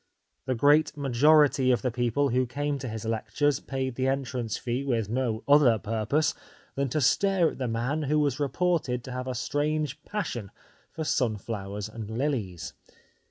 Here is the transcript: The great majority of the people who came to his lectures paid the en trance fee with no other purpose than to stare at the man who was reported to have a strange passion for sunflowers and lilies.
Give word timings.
The 0.47 0.55
great 0.55 0.97
majority 0.97 1.69
of 1.69 1.83
the 1.83 1.91
people 1.91 2.29
who 2.29 2.47
came 2.47 2.79
to 2.79 2.87
his 2.89 3.05
lectures 3.05 3.59
paid 3.59 3.93
the 3.93 4.07
en 4.07 4.23
trance 4.23 4.57
fee 4.57 4.83
with 4.83 5.09
no 5.11 5.43
other 5.47 5.77
purpose 5.77 6.33
than 6.73 6.89
to 6.89 6.99
stare 7.01 7.51
at 7.51 7.59
the 7.59 7.67
man 7.67 8.01
who 8.01 8.17
was 8.17 8.39
reported 8.39 9.03
to 9.03 9.11
have 9.11 9.27
a 9.27 9.35
strange 9.35 10.01
passion 10.03 10.49
for 10.91 11.03
sunflowers 11.03 11.87
and 11.87 12.09
lilies. 12.09 12.73